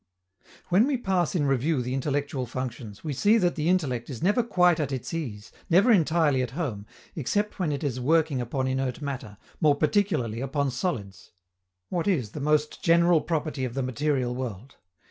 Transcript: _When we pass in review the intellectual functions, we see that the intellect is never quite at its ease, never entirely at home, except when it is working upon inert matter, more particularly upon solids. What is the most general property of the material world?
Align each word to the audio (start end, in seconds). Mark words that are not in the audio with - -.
_When 0.69 0.87
we 0.87 0.97
pass 0.97 1.35
in 1.35 1.45
review 1.45 1.83
the 1.83 1.93
intellectual 1.93 2.47
functions, 2.47 3.03
we 3.03 3.13
see 3.13 3.37
that 3.37 3.53
the 3.53 3.69
intellect 3.69 4.09
is 4.09 4.23
never 4.23 4.41
quite 4.41 4.79
at 4.79 4.91
its 4.91 5.13
ease, 5.13 5.51
never 5.69 5.91
entirely 5.91 6.41
at 6.41 6.57
home, 6.57 6.87
except 7.15 7.59
when 7.59 7.71
it 7.71 7.83
is 7.83 7.99
working 8.01 8.41
upon 8.41 8.65
inert 8.67 8.99
matter, 8.99 9.37
more 9.59 9.75
particularly 9.75 10.41
upon 10.41 10.71
solids. 10.71 11.33
What 11.89 12.07
is 12.07 12.31
the 12.31 12.39
most 12.39 12.81
general 12.81 13.21
property 13.21 13.63
of 13.63 13.75
the 13.75 13.83
material 13.83 14.33
world? 14.33 14.77